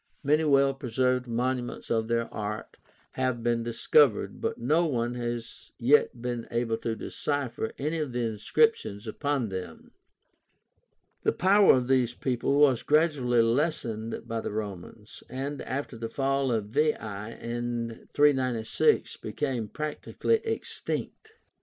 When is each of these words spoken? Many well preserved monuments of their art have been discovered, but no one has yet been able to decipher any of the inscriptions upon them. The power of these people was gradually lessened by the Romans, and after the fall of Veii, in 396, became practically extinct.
Many 0.23 0.43
well 0.45 0.73
preserved 0.73 1.27
monuments 1.27 1.91
of 1.91 2.07
their 2.07 2.27
art 2.33 2.77
have 3.11 3.43
been 3.43 3.61
discovered, 3.61 4.41
but 4.41 4.57
no 4.57 4.83
one 4.87 5.13
has 5.13 5.73
yet 5.77 6.19
been 6.23 6.47
able 6.49 6.77
to 6.77 6.95
decipher 6.95 7.71
any 7.77 7.99
of 7.99 8.11
the 8.11 8.21
inscriptions 8.25 9.05
upon 9.05 9.49
them. 9.49 9.91
The 11.21 11.31
power 11.33 11.75
of 11.75 11.87
these 11.87 12.15
people 12.15 12.57
was 12.57 12.81
gradually 12.81 13.43
lessened 13.43 14.23
by 14.27 14.41
the 14.41 14.51
Romans, 14.51 15.21
and 15.29 15.61
after 15.61 15.95
the 15.99 16.09
fall 16.09 16.51
of 16.51 16.69
Veii, 16.69 16.93
in 17.39 18.07
396, 18.11 19.17
became 19.17 19.67
practically 19.67 20.37
extinct. 20.43 21.33